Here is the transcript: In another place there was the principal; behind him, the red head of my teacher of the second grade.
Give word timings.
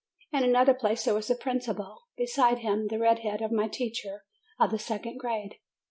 In 0.31 0.43
another 0.43 0.73
place 0.73 1.03
there 1.05 1.13
was 1.13 1.27
the 1.27 1.35
principal; 1.35 2.05
behind 2.17 2.57
him, 2.61 2.87
the 2.87 2.97
red 2.97 3.19
head 3.19 3.43
of 3.43 3.51
my 3.51 3.67
teacher 3.67 4.23
of 4.59 4.71
the 4.71 4.79
second 4.79 5.19
grade. 5.19 5.59